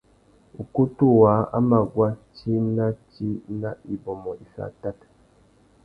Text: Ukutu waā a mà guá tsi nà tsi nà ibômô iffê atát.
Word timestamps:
Ukutu 0.61 1.05
waā 1.19 1.39
a 1.57 1.59
mà 1.67 1.79
guá 1.93 2.09
tsi 2.35 2.51
nà 2.75 2.87
tsi 3.09 3.27
nà 3.61 3.69
ibômô 3.93 4.31
iffê 4.43 4.61
atát. 4.69 4.97